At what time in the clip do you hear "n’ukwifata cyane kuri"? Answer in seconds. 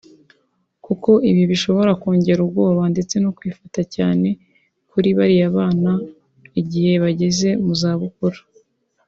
3.19-5.09